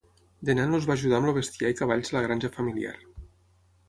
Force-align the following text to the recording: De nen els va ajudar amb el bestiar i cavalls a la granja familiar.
De 0.47 0.53
nen 0.59 0.77
els 0.77 0.85
va 0.91 0.95
ajudar 0.99 1.19
amb 1.19 1.29
el 1.31 1.35
bestiar 1.35 1.71
i 1.73 1.77
cavalls 1.81 2.13
a 2.13 2.15
la 2.17 2.23
granja 2.23 2.51
familiar. 2.57 2.95